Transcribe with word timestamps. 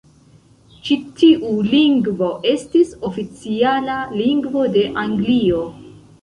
Ĉi 0.85 0.95
tiu 1.19 1.51
lingvo 1.73 2.29
estis 2.53 2.95
oficiala 3.11 3.99
lingvo 4.23 4.65
de 4.79 4.87
Anglio. 5.05 5.63